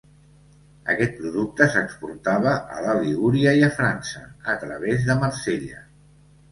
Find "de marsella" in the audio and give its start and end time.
5.13-5.89